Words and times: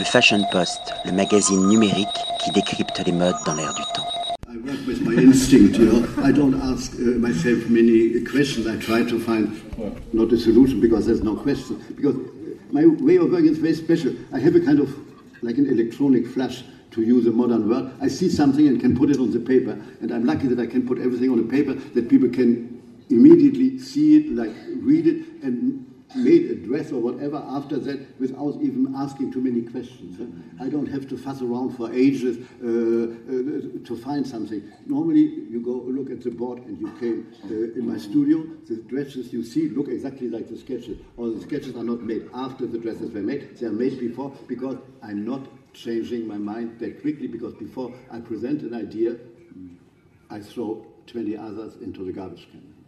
Le 0.00 0.06
Fashion 0.06 0.42
Post, 0.50 0.80
le 1.04 1.12
magazine 1.12 1.68
numérique 1.68 2.08
qui 2.42 2.50
décrypte 2.52 3.02
les 3.04 3.12
modes 3.12 3.34
dans 3.44 3.54
l'air 3.54 3.74
du 3.74 3.82
temps. 3.94 4.06
I 4.48 4.56
work 4.56 4.86
with 4.86 5.02
my 5.02 5.14
instinct, 5.22 5.76
you 5.76 5.92
know. 5.92 6.24
I 6.24 6.32
don't 6.32 6.54
ask 6.54 6.94
uh, 6.94 7.18
myself 7.18 7.68
many 7.68 8.24
questions. 8.24 8.66
I 8.66 8.78
try 8.78 9.04
to 9.04 9.18
find 9.18 9.50
not 10.14 10.32
a 10.32 10.38
solution 10.38 10.80
because 10.80 11.04
there's 11.04 11.22
no 11.22 11.36
question. 11.36 11.76
Because 11.94 12.16
my 12.72 12.86
way 12.86 13.16
of 13.16 13.30
working 13.30 13.50
is 13.50 13.58
very 13.58 13.74
special. 13.74 14.14
I 14.32 14.38
have 14.38 14.56
a 14.56 14.60
kind 14.60 14.80
of 14.80 14.88
like 15.42 15.58
an 15.58 15.68
electronic 15.68 16.26
flash 16.26 16.64
to 16.92 17.02
use 17.02 17.26
a 17.26 17.30
modern 17.30 17.68
word. 17.68 17.92
I 18.00 18.08
see 18.08 18.30
something 18.30 18.66
and 18.66 18.80
can 18.80 18.96
put 18.96 19.10
it 19.10 19.18
on 19.18 19.32
the 19.32 19.40
paper, 19.40 19.78
and 20.00 20.12
I'm 20.12 20.24
lucky 20.24 20.46
that 20.46 20.58
I 20.58 20.66
can 20.66 20.86
put 20.86 20.98
everything 20.98 21.28
on 21.28 21.40
a 21.40 21.42
paper 21.42 21.74
that 21.74 22.08
people 22.08 22.30
can 22.30 22.80
immediately 23.10 23.78
see 23.78 24.16
it, 24.16 24.34
like 24.34 24.52
read 24.80 25.06
it, 25.06 25.26
and 25.42 25.84
made 26.14 26.50
a 26.50 26.54
dress 26.54 26.92
or 26.92 27.00
whatever 27.00 27.36
after 27.48 27.78
that 27.78 28.20
without 28.20 28.56
even 28.60 28.94
asking 28.96 29.32
too 29.32 29.40
many 29.40 29.62
questions. 29.62 30.20
I 30.60 30.68
don't 30.68 30.86
have 30.86 31.08
to 31.08 31.16
fuss 31.16 31.42
around 31.42 31.76
for 31.76 31.92
ages 31.92 32.38
uh, 32.62 32.66
uh, 32.66 33.86
to 33.86 33.96
find 33.96 34.26
something. 34.26 34.62
Normally, 34.86 35.20
you 35.20 35.60
go 35.60 35.72
look 35.72 36.10
at 36.10 36.22
the 36.22 36.30
board 36.30 36.58
and 36.64 36.80
you 36.80 36.90
came 36.98 37.32
uh, 37.44 37.78
in 37.78 37.86
my 37.86 37.98
studio. 37.98 38.44
The 38.66 38.76
dresses 38.76 39.32
you 39.32 39.42
see 39.44 39.68
look 39.68 39.88
exactly 39.88 40.28
like 40.28 40.48
the 40.48 40.56
sketches. 40.56 40.98
Or 41.16 41.30
the 41.30 41.40
sketches 41.40 41.76
are 41.76 41.84
not 41.84 42.02
made 42.02 42.28
after 42.34 42.66
the 42.66 42.78
dresses 42.78 43.12
were 43.12 43.22
made, 43.22 43.56
they 43.56 43.66
are 43.66 43.72
made 43.72 43.98
before 43.98 44.32
because 44.46 44.76
I'm 45.02 45.24
not 45.24 45.46
changing 45.72 46.26
my 46.26 46.38
mind 46.38 46.78
that 46.80 47.00
quickly 47.00 47.26
because 47.28 47.54
before 47.54 47.94
I 48.10 48.20
present 48.20 48.62
an 48.62 48.74
idea, 48.74 49.16
I 50.28 50.40
throw 50.40 50.86
20 51.06 51.36
others 51.36 51.76
into 51.82 52.04
the 52.04 52.12
garbage 52.12 52.48
can. 52.50 52.79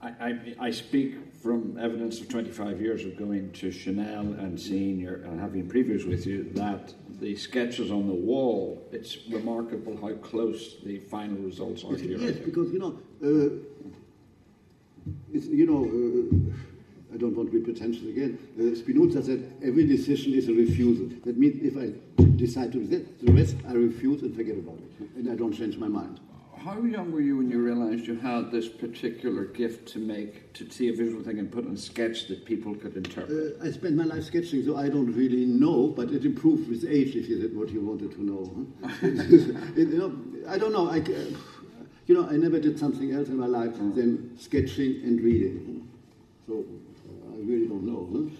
I, 0.00 0.08
I, 0.08 0.54
I, 0.60 0.70
speak 0.70 1.16
from 1.42 1.76
evidence 1.78 2.20
of 2.20 2.28
25 2.28 2.80
years 2.80 3.04
of 3.04 3.16
going 3.16 3.50
to 3.54 3.72
Chanel 3.72 4.20
and 4.20 4.60
seeing 4.60 5.00
your 5.00 5.16
and 5.16 5.40
having 5.40 5.68
previews 5.68 6.06
with 6.06 6.24
you 6.24 6.44
that 6.54 6.94
the 7.20 7.34
sketches 7.34 7.90
on 7.90 8.06
the 8.06 8.14
wall, 8.14 8.86
it's 8.92 9.18
remarkable 9.28 9.96
how 10.00 10.14
close 10.14 10.76
the 10.84 10.98
final 11.00 11.36
results 11.38 11.82
are 11.82 11.92
yes, 11.92 12.00
to 12.00 12.06
your 12.06 12.20
Yes, 12.20 12.30
idea. 12.30 12.44
because 12.44 12.72
you 12.72 12.78
know, 12.78 12.98
uh, 13.24 13.50
it's, 15.32 15.46
you 15.46 15.66
know, 15.66 15.84
uh, 15.84 17.14
I 17.14 17.16
don't 17.16 17.34
want 17.34 17.50
to 17.50 17.58
be 17.58 17.64
pretentious 17.64 18.04
again. 18.04 18.38
Uh, 18.56 18.76
Spinoza 18.76 19.22
said 19.24 19.52
every 19.64 19.84
decision 19.84 20.32
is 20.34 20.48
a 20.48 20.52
refusal. 20.52 21.08
That 21.24 21.36
means 21.36 21.60
if 21.60 21.76
I 21.76 22.22
decide 22.36 22.70
to 22.72 22.78
do 22.78 22.86
that, 22.98 23.26
the 23.26 23.32
rest 23.32 23.56
I 23.68 23.72
refuse 23.72 24.22
and 24.22 24.36
forget 24.36 24.58
about 24.58 24.78
it, 24.78 25.10
and 25.16 25.28
I 25.30 25.34
don't 25.34 25.52
change 25.52 25.76
my 25.76 25.88
mind. 25.88 26.20
How 26.64 26.82
young 26.82 27.12
were 27.12 27.20
you 27.20 27.36
when 27.36 27.50
you 27.50 27.62
realised 27.62 28.06
you 28.06 28.16
had 28.16 28.50
this 28.50 28.68
particular 28.68 29.44
gift 29.44 29.88
to 29.92 29.98
make, 29.98 30.52
to 30.54 30.68
see 30.70 30.88
a 30.88 30.92
visual 30.92 31.22
thing 31.22 31.38
and 31.38 31.50
put 31.50 31.64
in 31.64 31.74
a 31.74 31.76
sketch 31.76 32.26
that 32.28 32.44
people 32.44 32.74
could 32.74 32.96
interpret? 32.96 33.56
Uh, 33.60 33.64
I 33.64 33.70
spent 33.70 33.94
my 33.94 34.04
life 34.04 34.24
sketching, 34.24 34.64
so 34.64 34.76
I 34.76 34.88
don't 34.88 35.12
really 35.12 35.44
know, 35.44 35.86
but 35.88 36.10
it 36.10 36.24
improved 36.24 36.68
with 36.68 36.84
age, 36.84 37.14
if 37.14 37.28
you 37.28 37.40
said 37.40 37.56
what 37.56 37.68
you 37.68 37.80
wanted 37.80 38.10
to 38.12 38.24
know. 38.24 38.66
Huh? 38.82 38.88
it, 39.02 39.88
you 39.88 39.98
know, 39.98 40.50
I 40.50 40.58
don't 40.58 40.72
know. 40.72 40.88
I, 40.88 40.98
uh, 40.98 41.36
you 42.06 42.14
know, 42.14 42.28
I 42.28 42.36
never 42.36 42.58
did 42.58 42.78
something 42.78 43.12
else 43.12 43.28
in 43.28 43.36
my 43.36 43.46
life 43.46 43.76
than 43.76 44.36
sketching 44.38 45.02
and 45.04 45.20
reading. 45.20 45.88
So 46.46 46.64
I 47.32 47.36
really 47.36 47.68
don't 47.68 47.84
know. 47.84 48.30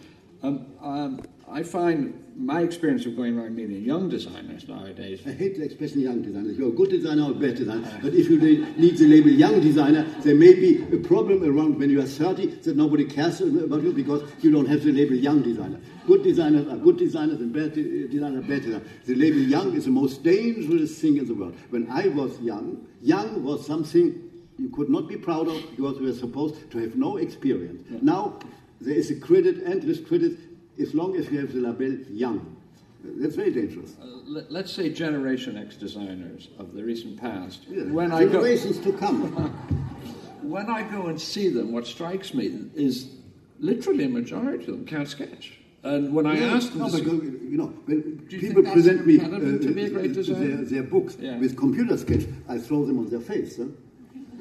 Huh? 0.42 0.48
Um, 0.48 0.66
um, 0.80 1.20
I 1.50 1.62
find 1.62 2.24
my 2.36 2.60
experience 2.60 3.04
of 3.06 3.16
going 3.16 3.38
around 3.38 3.56
meeting 3.56 3.82
young 3.82 4.08
designers 4.08 4.68
nowadays. 4.68 5.20
I 5.26 5.32
hate 5.32 5.56
the 5.56 5.64
expression 5.64 6.00
young 6.00 6.22
designer. 6.22 6.50
You're 6.50 6.68
a 6.68 6.72
good 6.72 6.90
designer 6.90 7.24
or 7.24 7.30
a 7.32 7.34
bad 7.34 7.56
designer. 7.56 7.98
But 8.02 8.14
if 8.14 8.28
you 8.28 8.38
need 8.38 8.98
the 8.98 9.06
label 9.06 9.30
young 9.30 9.60
designer, 9.60 10.02
there 10.20 10.34
may 10.34 10.54
be 10.54 10.84
a 10.94 10.98
problem 10.98 11.42
around 11.42 11.78
when 11.78 11.90
you 11.90 12.00
are 12.00 12.06
30 12.06 12.46
that 12.46 12.76
nobody 12.76 13.04
cares 13.04 13.40
about 13.40 13.82
you 13.82 13.92
because 13.92 14.30
you 14.40 14.52
don't 14.52 14.66
have 14.66 14.84
the 14.84 14.92
label 14.92 15.14
young 15.14 15.42
designer. 15.42 15.80
Good 16.06 16.22
designers 16.22 16.68
are 16.68 16.76
good 16.76 16.96
designers 16.96 17.40
and 17.40 17.52
bad 17.52 17.74
designers 17.74 18.44
are 18.44 18.48
bad 18.48 18.62
designers. 18.62 18.88
The 19.06 19.14
label 19.14 19.38
young 19.38 19.74
is 19.74 19.86
the 19.86 19.90
most 19.90 20.22
dangerous 20.22 21.00
thing 21.00 21.16
in 21.16 21.26
the 21.26 21.34
world. 21.34 21.56
When 21.70 21.90
I 21.90 22.08
was 22.08 22.38
young, 22.40 22.86
young 23.02 23.42
was 23.42 23.66
something 23.66 24.22
you 24.58 24.68
could 24.70 24.90
not 24.90 25.08
be 25.08 25.16
proud 25.16 25.48
of 25.48 25.60
because 25.70 25.98
you 25.98 26.06
were 26.06 26.12
supposed 26.12 26.70
to 26.70 26.78
have 26.78 26.96
no 26.96 27.16
experience. 27.16 27.86
Yeah. 27.90 27.98
Now, 28.02 28.38
there 28.80 28.94
is 28.94 29.10
a 29.10 29.16
credit, 29.16 29.62
endless 29.64 30.00
credit, 30.00 30.47
as 30.80 30.94
long 30.94 31.16
as 31.16 31.30
you 31.30 31.40
have 31.40 31.52
the 31.52 31.60
label 31.60 31.96
young. 32.10 32.56
That's 33.04 33.36
very 33.36 33.52
dangerous. 33.52 33.94
Uh, 34.00 34.06
let, 34.26 34.64
us 34.64 34.72
say 34.72 34.90
Generation 34.92 35.56
X 35.56 35.76
designers 35.76 36.48
of 36.58 36.74
the 36.74 36.82
recent 36.82 37.20
past. 37.20 37.66
When 37.68 38.12
I 38.12 38.24
go, 38.24 38.42
to 38.42 38.92
come. 38.98 39.32
when 40.42 40.68
I 40.68 40.82
go 40.82 41.06
and 41.06 41.20
see 41.20 41.48
them, 41.48 41.72
what 41.72 41.86
strikes 41.86 42.34
me 42.34 42.70
is 42.74 43.14
literally 43.60 44.04
a 44.04 44.08
majority 44.08 44.64
of 44.64 44.66
them 44.66 44.84
can't 44.84 45.08
sketch. 45.08 45.58
And 45.84 46.12
when 46.12 46.26
I 46.26 46.38
yeah, 46.38 46.54
ask 46.54 46.70
them, 46.70 46.80
no, 46.80 46.90
but, 46.90 47.02
you 47.04 47.56
know, 47.56 47.66
when 47.86 48.18
people 48.28 48.64
present 48.64 49.06
me 49.06 49.20
uh, 49.20 49.28
their, 49.28 50.56
their, 50.64 50.82
books 50.82 51.16
yeah. 51.20 51.38
with 51.38 51.56
computer 51.56 51.96
sketch, 51.96 52.26
I 52.48 52.58
throw 52.58 52.84
them 52.84 52.98
on 52.98 53.08
their 53.08 53.20
face. 53.20 53.58
Huh? 53.58 53.66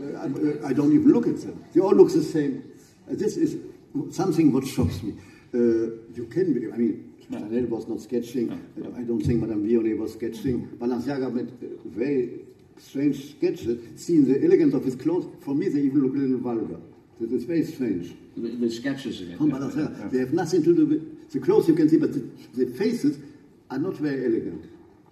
Uh, 0.02 0.18
I, 0.18 0.70
I, 0.70 0.74
don't 0.74 0.92
even 0.94 1.12
look 1.14 1.28
at 1.28 1.40
them. 1.42 1.64
They 1.74 1.80
all 1.80 1.94
look 1.94 2.12
the 2.12 2.24
same. 2.24 2.64
Uh, 3.10 3.14
this 3.16 3.38
is 3.38 3.58
something 4.12 4.52
what 4.52 4.66
shocks 4.66 5.04
me. 5.04 5.14
Uh, 5.54 5.58
you 6.14 6.28
can, 6.30 6.54
be, 6.54 6.72
I 6.72 6.78
mean, 6.78 7.14
Chanel 7.30 7.66
was 7.66 7.88
not 7.88 8.02
sketching. 8.02 8.52
I 8.96 9.02
don't 9.02 9.22
think 9.22 9.42
Madame 9.42 9.68
Vionnet 9.68 9.98
was 9.98 10.14
sketching. 10.14 10.68
Balenciaga 10.78 11.32
made 11.34 11.52
very 11.86 12.42
strange 12.78 13.32
sketches. 13.32 13.80
Seeing 14.02 14.26
the 14.26 14.44
elegance 14.44 14.74
of 14.74 14.84
his 14.84 14.96
clothes, 14.96 15.28
for 15.42 15.56
me, 15.56 15.70
they 15.70 15.80
even 15.80 16.02
look 16.02 16.16
a 16.16 16.18
little 16.18 16.40
vulgar. 16.40 16.80
It's 17.20 17.46
very 17.46 17.64
strange. 17.64 18.14
The, 18.36 18.50
the 18.50 18.70
sketches 18.70 19.22
again. 19.22 19.38
Balenciaga. 19.38 20.00
Yeah. 20.00 20.08
They 20.08 20.20
have 20.20 20.34
nothing 20.34 20.64
to 20.64 20.76
do 20.76 20.86
with 20.86 21.32
the 21.32 21.40
clothes 21.40 21.68
you 21.68 21.76
can 21.76 21.90
see, 21.90 21.98
but 21.98 22.14
the, 22.14 22.30
the 22.54 22.78
faces 22.78 23.18
are 23.72 23.80
not 23.80 23.96
very 23.96 24.26
elegant. 24.26 24.66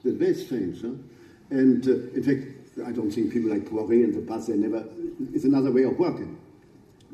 They're 0.03 0.13
very 0.13 0.35
strange. 0.35 0.81
Huh? 0.81 0.90
And 1.50 1.88
uh, 1.88 1.91
in 2.13 2.23
fact, 2.23 2.88
I 2.88 2.91
don't 2.91 3.09
think 3.12 3.31
people 3.31 3.50
like 3.50 3.66
Poiret 3.66 4.03
in 4.03 4.12
the 4.13 4.22
past, 4.22 4.47
they 4.47 4.56
never, 4.56 4.85
it's 5.34 5.46
another 5.46 5.72
way 5.72 5.84
of 5.84 5.97
working. 5.97 6.38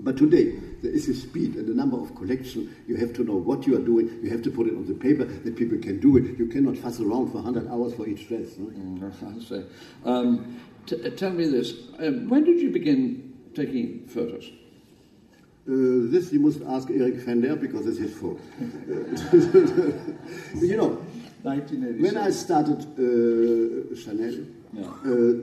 But 0.03 0.17
today, 0.17 0.55
there 0.81 0.91
is 0.91 1.07
a 1.09 1.13
speed 1.13 1.55
and 1.55 1.69
a 1.69 1.73
number 1.73 1.97
of 1.97 2.15
collection. 2.15 2.75
You 2.87 2.95
have 2.97 3.13
to 3.13 3.23
know 3.23 3.35
what 3.35 3.67
you 3.67 3.77
are 3.77 3.85
doing. 3.85 4.19
You 4.23 4.31
have 4.31 4.41
to 4.43 4.51
put 4.51 4.67
it 4.67 4.73
on 4.73 4.87
the 4.87 4.95
paper 4.95 5.25
that 5.25 5.55
people 5.55 5.77
can 5.77 5.99
do 5.99 6.17
it. 6.17 6.39
You 6.39 6.47
cannot 6.47 6.77
fuss 6.77 6.99
around 6.99 7.31
for 7.31 7.37
100 7.41 7.69
hours 7.69 7.93
for 7.93 8.07
each 8.07 8.27
dress. 8.27 8.57
No? 8.57 8.65
Mm, 8.67 9.67
um, 10.05 10.59
t- 10.87 11.09
tell 11.11 11.31
me 11.31 11.47
this. 11.47 11.73
Um, 11.99 12.29
when 12.29 12.43
did 12.43 12.59
you 12.59 12.71
begin 12.71 13.33
taking 13.53 14.07
photos? 14.07 14.49
Uh, 15.67 16.09
this 16.09 16.33
you 16.33 16.39
must 16.39 16.61
ask 16.67 16.89
Eric 16.89 17.17
Pfrunder 17.17 17.59
because 17.59 17.85
it's 17.85 17.99
his 17.99 18.15
fault. 18.15 18.39
you 20.55 20.77
know, 20.77 20.99
when 21.43 22.17
I 22.17 22.31
started 22.31 22.81
uh, 22.97 23.95
Chanel, 23.95 24.45
yeah. 24.73 24.85
uh, 25.05 25.33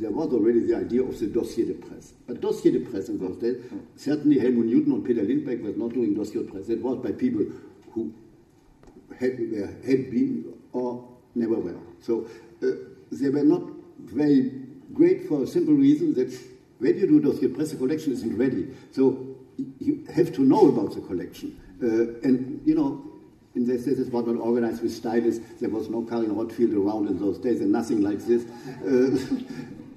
there 0.00 0.10
was 0.10 0.32
already 0.32 0.60
the 0.60 0.76
idea 0.76 1.02
of 1.02 1.18
the 1.18 1.26
dossier 1.26 1.64
de 1.64 1.74
presse. 1.74 2.14
But 2.26 2.40
dossier 2.40 2.72
de 2.72 2.80
presse 2.80 3.08
in 3.08 3.18
those 3.18 3.36
days, 3.36 3.62
certainly 3.96 4.38
Helmut 4.38 4.66
Newton 4.66 4.92
and 4.92 5.04
Peter 5.04 5.22
Lindbergh 5.22 5.62
were 5.62 5.72
not 5.72 5.94
doing 5.94 6.14
dossier 6.14 6.42
de 6.42 6.50
presse. 6.50 6.68
It 6.68 6.82
was 6.82 6.98
by 6.98 7.12
people 7.12 7.46
who 7.92 8.12
had, 9.18 9.38
had 9.86 10.10
been 10.10 10.52
or 10.72 11.08
never 11.34 11.54
were. 11.54 11.76
So 12.00 12.26
uh, 12.62 12.66
they 13.12 13.28
were 13.28 13.44
not 13.44 13.62
very 14.00 14.50
great 14.92 15.28
for 15.28 15.44
a 15.44 15.46
simple 15.46 15.74
reason 15.74 16.14
that 16.14 16.36
when 16.78 16.98
you 16.98 17.06
do 17.06 17.20
dossier 17.20 17.48
de 17.48 17.54
presse, 17.54 17.70
the 17.70 17.76
collection 17.76 18.12
isn't 18.12 18.36
ready. 18.36 18.74
So 18.90 19.36
you 19.78 20.04
have 20.12 20.32
to 20.34 20.42
know 20.42 20.68
about 20.68 20.94
the 20.94 21.02
collection. 21.02 21.60
Uh, 21.80 22.26
and, 22.26 22.60
you 22.64 22.74
know, 22.74 23.13
in 23.54 23.66
this, 23.66 23.84
this 23.84 23.98
is 23.98 24.10
what 24.10 24.26
was 24.26 24.36
organized 24.36 24.82
with 24.82 24.92
stylists. 24.92 25.60
There 25.60 25.70
was 25.70 25.88
no 25.88 26.02
Carine 26.02 26.30
Roitfeld 26.30 26.74
around 26.74 27.08
in 27.08 27.18
those 27.18 27.38
days 27.38 27.60
and 27.60 27.70
nothing 27.70 28.02
like 28.02 28.18
this. 28.18 28.44
Uh, 28.82 29.16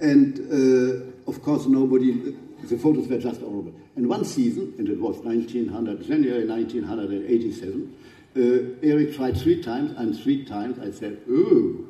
and 0.00 0.38
uh, 0.52 1.30
of 1.30 1.42
course, 1.42 1.66
nobody, 1.66 2.36
the 2.64 2.78
photos 2.78 3.08
were 3.08 3.18
just 3.18 3.40
horrible. 3.40 3.74
And 3.96 4.08
one 4.08 4.24
season, 4.24 4.74
and 4.78 4.88
it 4.88 5.00
was 5.00 5.18
1900, 5.18 6.06
January 6.06 6.46
1987, 6.46 7.94
uh, 8.36 8.86
Eric 8.86 9.16
tried 9.16 9.36
three 9.36 9.60
times, 9.62 9.92
and 9.98 10.16
three 10.16 10.44
times 10.44 10.78
I 10.78 10.92
said, 10.92 11.20
oh. 11.28 11.84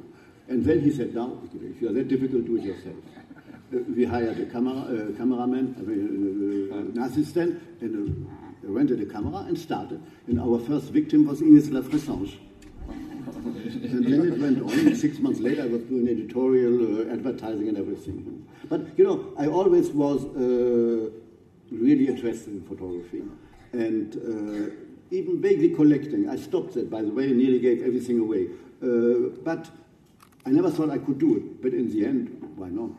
And 0.49 0.65
then 0.65 0.81
he 0.81 0.91
said, 0.91 1.15
now, 1.15 1.37
if 1.53 1.83
you 1.83 1.91
are 1.91 1.93
that 1.93 2.09
difficult, 2.09 2.47
do 2.47 2.57
it 2.57 2.65
yourself. 2.65 2.97
Uh, 3.75 3.81
we 3.95 4.07
hired 4.07 4.41
a 4.41 4.47
camera, 4.47 4.73
uh, 4.73 5.17
cameraman, 5.19 5.75
uh, 5.77 6.79
an 6.79 6.99
assistant, 7.03 7.63
and 7.83 8.27
rented 8.63 9.01
a 9.01 9.07
camera 9.07 9.45
and 9.49 9.59
started. 9.59 10.03
And 10.27 10.41
our 10.41 10.59
first 10.59 10.91
victim 10.91 11.27
was 11.27 11.41
Ines 11.41 11.69
Lafressange. 11.71 12.37
and 13.29 14.05
then 14.05 14.33
it 14.33 14.39
went 14.39 14.63
on. 14.63 14.95
Six 14.95 15.19
months 15.19 15.41
later, 15.41 15.63
I 15.63 15.67
was 15.67 15.83
doing 15.83 16.09
editorial, 16.09 17.01
uh, 17.01 17.13
advertising, 17.13 17.69
and 17.69 17.79
everything. 17.79 18.47
But 18.69 18.99
you 18.99 19.05
know, 19.05 19.33
I 19.39 19.47
always 19.47 19.91
was 19.91 20.25
uh, 20.25 21.11
really 21.71 22.09
interested 22.09 22.49
in 22.49 22.63
photography, 22.63 23.23
and 23.73 24.17
uh, 24.17 24.75
even 25.11 25.41
vaguely 25.41 25.71
collecting. 25.71 26.29
I 26.29 26.37
stopped 26.37 26.75
that, 26.75 26.91
by 26.91 27.03
the 27.03 27.11
way, 27.11 27.29
nearly 27.33 27.61
gave 27.61 27.83
everything 27.83 28.19
away. 28.21 28.49
Uh, 28.83 29.37
but 29.45 29.71
I 30.47 30.51
never 30.51 30.71
thought 30.71 30.91
I 30.91 30.99
could 30.99 31.19
do 31.19 31.37
it. 31.37 31.63
But 31.63 31.75
in 31.75 31.91
the 31.91 32.07
end, 32.07 32.53
why 32.57 32.69
not? 32.69 32.91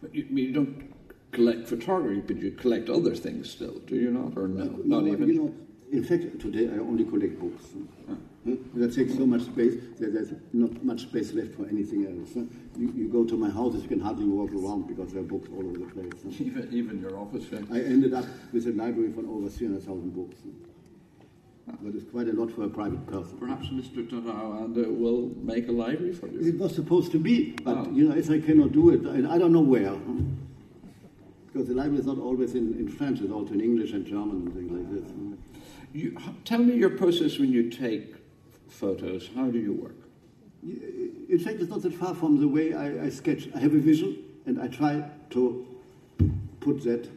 But 0.00 0.14
you, 0.14 0.24
you 0.30 0.52
don't 0.52 0.93
collect 1.34 1.68
photography, 1.68 2.20
but 2.26 2.36
you 2.38 2.52
collect 2.52 2.88
other 2.88 3.14
things 3.14 3.50
still, 3.50 3.74
do 3.86 3.96
you 3.96 4.10
not? 4.10 4.36
Or 4.36 4.48
no, 4.48 4.64
no 4.64 5.00
not 5.00 5.06
even? 5.08 5.28
You 5.28 5.34
know, 5.34 5.54
in 5.92 6.04
fact, 6.04 6.40
today 6.40 6.68
I 6.72 6.78
only 6.78 7.04
collect 7.04 7.38
books. 7.38 7.64
Huh? 8.08 8.14
Hmm? 8.44 8.54
That 8.74 8.94
takes 8.94 9.14
so 9.16 9.26
much 9.26 9.42
space 9.42 9.74
that 9.98 10.12
there's 10.12 10.32
not 10.52 10.84
much 10.84 11.02
space 11.02 11.32
left 11.32 11.54
for 11.54 11.66
anything 11.66 12.06
else. 12.06 12.30
Huh? 12.34 12.42
You, 12.78 12.92
you 12.96 13.08
go 13.08 13.24
to 13.24 13.36
my 13.36 13.50
houses, 13.50 13.82
you 13.82 13.88
can 13.88 14.00
hardly 14.00 14.26
walk 14.26 14.52
around 14.52 14.86
because 14.86 15.12
there 15.12 15.22
are 15.22 15.26
books 15.26 15.48
all 15.52 15.66
over 15.66 15.78
the 15.78 15.86
place. 15.86 16.12
Even, 16.40 16.68
even 16.72 17.00
your 17.00 17.16
office. 17.18 17.44
I 17.72 17.80
ended 17.80 18.12
up 18.14 18.26
with 18.52 18.66
a 18.66 18.72
library 18.72 19.12
for 19.12 19.20
over 19.20 19.48
300,000 19.48 20.10
books. 20.14 20.36
That 21.82 21.94
is 21.94 22.04
quite 22.04 22.28
a 22.28 22.32
lot 22.32 22.50
for 22.52 22.64
a 22.64 22.68
private 22.68 23.06
person. 23.06 23.38
Perhaps 23.38 23.68
Mr. 23.68 24.06
Tadao 24.06 24.62
Ando 24.62 24.94
will 24.94 25.30
make 25.42 25.68
a 25.68 25.72
library 25.72 26.12
for 26.12 26.28
you. 26.28 26.40
It 26.40 26.58
was 26.58 26.74
supposed 26.74 27.10
to 27.12 27.18
be, 27.18 27.52
but 27.64 27.76
Oh. 27.78 27.90
you 27.90 28.08
know, 28.08 28.14
if 28.14 28.28
I 28.30 28.38
cannot 28.40 28.72
do 28.72 28.90
it, 28.90 29.00
and 29.02 29.26
I 29.26 29.38
don't 29.38 29.52
know 29.52 29.62
where. 29.62 29.96
Because 31.54 31.68
the 31.68 31.74
library 31.74 32.00
is 32.00 32.06
not 32.06 32.18
always 32.18 32.56
in, 32.56 32.74
in 32.80 32.88
French, 32.88 33.20
it's 33.20 33.30
also 33.30 33.52
in 33.54 33.60
English 33.60 33.92
and 33.92 34.04
German 34.04 34.42
and 34.42 34.54
things 34.54 34.72
like 34.72 34.90
this. 34.90 35.12
You, 35.92 36.18
tell 36.44 36.58
me 36.58 36.74
your 36.74 36.90
process 36.90 37.38
when 37.38 37.52
you 37.52 37.70
take 37.70 38.16
photos. 38.68 39.30
How 39.36 39.52
do 39.52 39.60
you 39.60 39.72
work? 39.72 39.94
In 40.64 41.38
fact, 41.38 41.60
it's 41.60 41.70
not 41.70 41.82
that 41.82 41.94
far 41.94 42.12
from 42.12 42.40
the 42.40 42.48
way 42.48 42.74
I, 42.74 43.04
I 43.04 43.08
sketch. 43.08 43.48
I 43.54 43.60
have 43.60 43.72
a 43.72 43.78
vision, 43.78 44.18
and 44.46 44.60
I 44.60 44.66
try 44.66 45.08
to 45.30 45.64
put 46.58 46.82
that 46.82 47.08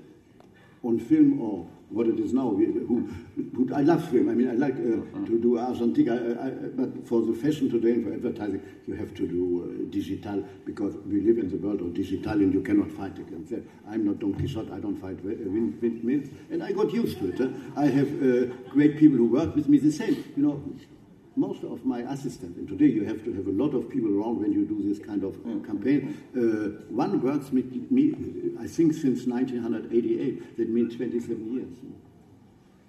on 0.83 0.99
film 0.99 1.41
or 1.41 1.67
what 1.89 2.07
it 2.07 2.19
is 2.19 2.33
now. 2.33 2.49
Who, 2.49 3.09
who, 3.55 3.73
I 3.73 3.81
love 3.81 4.07
film. 4.09 4.29
I 4.29 4.33
mean, 4.33 4.49
I 4.49 4.53
like 4.53 4.73
uh, 4.73 5.25
to 5.25 5.39
do 5.39 5.57
I, 5.57 5.67
I, 5.67 6.49
but 6.75 7.07
for 7.07 7.21
the 7.21 7.33
fashion 7.33 7.69
today 7.69 7.91
and 7.91 8.05
for 8.05 8.13
advertising, 8.13 8.61
you 8.87 8.95
have 8.95 9.13
to 9.15 9.27
do 9.27 9.63
uh, 9.63 9.91
digital 9.91 10.43
because 10.65 10.95
we 11.05 11.21
live 11.21 11.37
in 11.37 11.49
the 11.49 11.57
world 11.57 11.81
of 11.81 11.93
digital, 11.93 12.33
and 12.33 12.53
you 12.53 12.61
cannot 12.61 12.91
fight 12.91 13.17
against 13.17 13.51
that. 13.51 13.63
I'm 13.89 14.05
not 14.05 14.19
Don 14.19 14.33
Quixote. 14.33 14.71
I 14.71 14.79
don't 14.79 14.99
fight 14.99 15.17
wi- 15.23 15.41
windmills, 15.81 16.29
and 16.51 16.61
I 16.61 16.71
got 16.73 16.91
used 16.91 17.19
to 17.19 17.29
it. 17.29 17.51
I 17.75 17.85
have 17.85 18.09
uh, 18.21 18.53
great 18.69 18.97
people 18.97 19.17
who 19.17 19.27
work 19.27 19.55
with 19.55 19.69
me. 19.69 19.77
The 19.77 19.91
same, 19.91 20.23
you 20.35 20.43
know 20.43 20.63
most 21.37 21.63
of 21.63 21.85
my 21.85 21.99
assistants, 21.99 22.57
and 22.57 22.67
today 22.67 22.87
you 22.87 23.05
have 23.05 23.23
to 23.23 23.31
have 23.33 23.47
a 23.47 23.51
lot 23.51 23.73
of 23.75 23.89
people 23.89 24.09
around 24.19 24.41
when 24.41 24.51
you 24.51 24.65
do 24.65 24.81
this 24.81 24.99
kind 25.05 25.23
of 25.23 25.35
uh, 25.45 25.65
campaign. 25.65 26.17
Uh, 26.35 26.81
one 26.91 27.21
works 27.21 27.51
with 27.51 27.71
me, 27.91 28.13
I 28.59 28.67
think, 28.67 28.93
since 28.93 29.25
1988. 29.27 30.57
That 30.57 30.69
means 30.69 30.95
27 30.95 31.53
years. 31.53 31.69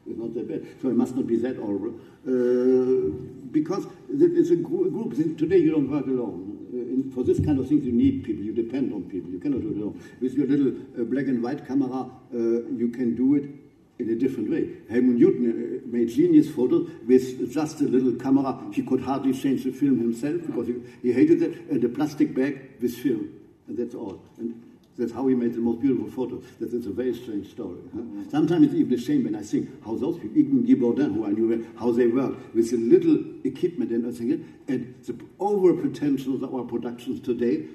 It's 0.07 0.19
not 0.19 0.33
that 0.35 0.49
bad. 0.49 0.67
So 0.81 0.89
it 0.89 0.97
must 0.97 1.15
not 1.15 1.27
be 1.27 1.37
that 1.37 1.57
horrible. 1.57 1.95
Uh, 2.27 3.13
because 3.53 3.87
it's 4.09 4.51
a 4.51 4.57
group. 4.57 5.15
Today 5.37 5.59
you 5.59 5.71
don't 5.73 5.91
work 5.91 6.07
alone. 6.07 6.69
Uh, 6.73 6.77
in- 6.77 7.11
for 7.15 7.25
this 7.25 7.39
kind 7.45 7.59
of 7.59 7.69
things, 7.69 7.85
you 7.85 7.93
need 7.93 8.25
people. 8.25 8.43
You 8.43 8.53
depend 8.55 8.93
on 8.93 9.03
people. 9.05 9.31
You 9.31 9.39
cannot 9.39 9.61
do 9.61 9.71
it 9.71 9.77
alone. 9.77 10.01
With 10.21 10.35
your 10.35 10.47
little 10.47 10.69
uh, 10.99 11.05
black 11.05 11.27
and 11.27 11.43
white 11.43 11.67
camera, 11.67 12.09
uh, 12.33 12.37
you 12.37 12.89
can 12.95 13.15
do 13.15 13.35
it 13.35 13.68
in 13.99 14.11
a 14.11 14.15
different 14.15 14.51
way. 14.51 14.71
Helmut 14.89 15.17
Newton 15.17 15.83
uh, 15.85 15.87
made 15.91 16.09
genius 16.09 16.49
photos 16.51 16.89
with 17.07 17.53
just 17.53 17.81
a 17.81 17.85
little 17.85 18.13
camera. 18.13 18.59
He 18.73 18.83
could 18.83 19.01
hardly 19.01 19.33
change 19.33 19.65
the 19.65 19.73
film 19.73 19.99
himself 19.99 20.41
because 20.47 20.69
he, 20.69 20.75
he 21.03 21.13
hated 21.13 21.43
it, 21.43 21.69
and 21.71 21.83
a 21.83 21.89
plastic 21.89 22.35
bag 22.35 22.71
with 22.81 22.95
film, 22.95 23.29
and 23.67 23.77
that's 23.77 23.95
all. 23.95 24.23
And 24.39 24.63
that's 24.97 25.13
how 25.13 25.27
he 25.29 25.35
made 25.35 25.55
the 25.55 25.61
most 25.61 25.81
beautiful 25.81 26.11
photos. 26.11 26.45
That 26.59 26.73
is 26.73 26.87
a 26.87 26.91
very 26.91 27.15
strange 27.15 27.51
story. 27.51 27.79
huh? 27.95 28.03
Sometimes 28.31 28.67
it's 28.67 28.75
even 28.75 28.95
a 28.95 29.01
shame 29.01 29.25
when 29.25 29.37
I 29.37 29.43
think 29.43 29.69
how 29.85 29.95
those 29.95 30.19
people, 30.19 30.39
even 30.39 30.65
Guy 30.65 30.75
Bourdin, 30.75 31.15
who 31.15 31.25
I 31.25 31.31
knew, 31.31 31.67
how 31.79 31.93
they 31.93 32.07
work 32.09 32.37
with 32.55 32.73
a 32.73 32.77
little 32.77 33.19
equipment 33.45 33.91
and 33.93 34.05
everything, 34.05 34.55
and 34.67 34.95
the 35.07 35.15
over 35.39 35.75
potential 35.75 36.35
of 36.43 36.55
our 36.55 36.65
productions 36.65 37.21
today, 37.21 37.67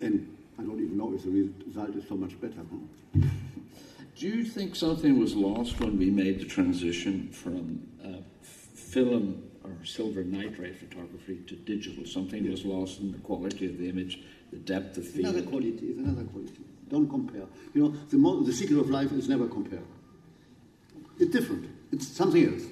and 0.00 0.34
I 0.58 0.62
don't 0.62 0.80
even 0.80 0.96
know 0.96 1.12
if 1.14 1.24
the 1.24 1.50
result 1.66 1.90
is 1.96 2.04
so 2.08 2.16
much 2.16 2.38
better. 2.40 2.62
huh? 2.70 3.26
Do 4.20 4.28
you 4.28 4.44
think 4.44 4.76
something 4.76 5.18
was 5.18 5.34
lost 5.34 5.80
when 5.80 5.96
we 5.98 6.10
made 6.10 6.40
the 6.40 6.44
transition 6.44 7.30
from 7.32 7.80
uh, 8.04 8.18
film 8.42 9.42
or 9.64 9.70
silver 9.86 10.22
nitrate 10.22 10.76
photography 10.76 11.38
to 11.46 11.56
digital? 11.56 12.04
Something 12.04 12.50
was 12.50 12.66
lost 12.66 13.00
in 13.00 13.12
the 13.12 13.18
quality 13.20 13.64
of 13.64 13.78
the 13.78 13.88
image, 13.88 14.20
the 14.52 14.58
depth 14.58 14.98
of 14.98 15.06
field. 15.06 15.24
another 15.24 15.40
quality. 15.48 15.86
It's 15.86 15.98
another 15.98 16.24
quality. 16.24 16.60
Don't 16.90 17.08
compare. 17.08 17.46
You 17.72 17.82
know, 17.82 17.88
the, 18.10 18.18
mo- 18.18 18.42
the 18.42 18.52
secret 18.52 18.78
of 18.78 18.90
life 18.90 19.10
is 19.12 19.26
never 19.26 19.46
compare. 19.46 19.84
It's 21.18 21.32
different. 21.32 21.70
It's 21.90 22.06
something 22.06 22.46
else. 22.46 22.64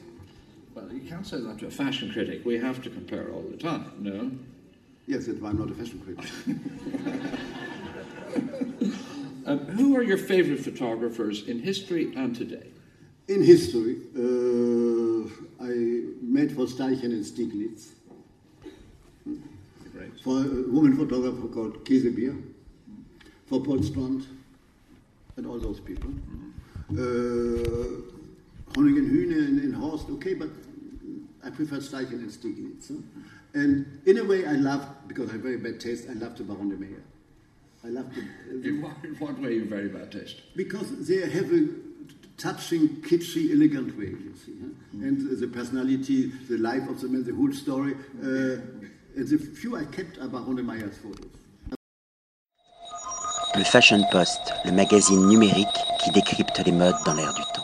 Well, 0.75 0.93
you 0.93 1.09
can't 1.09 1.27
say 1.27 1.41
that 1.41 1.59
to 1.61 1.69
a 1.69 1.71
fashion 1.71 2.13
critic. 2.13 2.45
We 2.45 2.59
have 2.59 2.83
to 2.83 2.91
compare 2.91 3.33
all 3.33 3.45
the 3.51 3.57
time, 3.57 3.91
no? 4.01 4.31
Yes, 5.07 5.27
I'm 5.29 5.59
not 5.59 5.71
a 5.71 5.75
fashion 5.75 6.03
critic. 6.05 6.31
Um, 9.49 9.61
who 9.61 9.97
are 9.97 10.03
your 10.03 10.19
favorite 10.19 10.61
photographers 10.61 11.49
in 11.49 11.59
history 11.59 12.13
and 12.15 12.37
today? 12.37 12.67
In 13.29 13.43
history, 13.43 13.97
uh, 14.15 15.27
I 15.65 16.03
met 16.21 16.53
for 16.53 16.67
Steichen 16.67 17.13
and 17.17 17.25
Stieglitz, 17.25 17.93
Great. 19.95 20.21
for 20.23 20.37
a 20.43 20.71
woman 20.71 20.95
photographer 20.99 21.49
called 21.49 21.83
Käsebier, 21.87 22.37
for 23.47 23.63
Paul 23.63 23.83
Strand, 23.83 24.27
and 25.39 25.47
all 25.47 25.59
those 25.59 25.81
people. 25.81 26.11
Uh, 26.91 28.03
Hoyningen-Huene 28.75 29.33
and, 29.33 29.61
and 29.61 29.75
Horst, 29.75 30.11
okay, 30.11 30.35
but 30.35 30.51
I 31.43 31.49
prefer 31.49 31.77
Steichen 31.77 32.21
and 32.21 32.31
Stieglitz. 32.31 32.89
huh? 32.89 33.01
And 33.55 34.03
in 34.05 34.19
a 34.19 34.25
way, 34.25 34.45
I 34.47 34.53
love, 34.53 34.87
because 35.07 35.31
I 35.31 35.33
have 35.33 35.41
very 35.41 35.57
bad 35.57 35.81
taste, 35.81 36.07
I 36.11 36.13
love 36.13 36.37
the 36.37 36.45
Baron 36.45 36.69
de 36.69 36.77
Meyer. 36.77 37.03
I 37.85 37.89
love 37.89 38.07
the, 38.15 38.69
In 38.69 38.83
what, 38.83 38.93
in 39.05 39.15
what 39.17 39.39
way 39.41 39.49
are 39.49 39.53
you 39.53 39.65
very 39.65 39.89
bad 39.89 40.11
taste? 40.13 40.37
because 40.57 40.89
they 41.07 41.21
have 41.31 41.53
a 41.53 41.69
touching, 42.37 42.89
kitschy, 43.03 43.53
elegant 43.53 43.97
way, 43.99 44.07
you 44.07 44.35
see. 44.45 44.55
Huh? 44.61 45.07
And 45.07 45.39
the 45.41 45.47
personality, 45.47 46.27
the 46.49 46.59
life 46.59 46.89
of 46.89 47.01
the 47.01 47.09
man, 47.09 47.25
the 47.25 47.35
whole 47.35 47.53
story. 47.53 47.95
Uh, 48.23 48.61
and 49.17 49.27
the 49.29 49.39
few 49.39 49.77
I 49.77 49.85
kept 49.85 50.19
are 50.19 50.29
Baron 50.29 50.57
de 50.57 50.63
Meyer's 50.63 50.97
photos. 50.99 51.27
Le 53.57 53.65
Fashion 53.65 54.05
Post, 54.13 54.41
le 54.65 54.73
magazine 54.73 55.27
numérique 55.27 55.67
qui 56.03 56.11
décrypte 56.13 56.61
les 56.65 56.71
modes 56.73 56.95
dans 57.05 57.15
l'air 57.15 57.33
du 57.35 57.43
temps. 57.55 57.58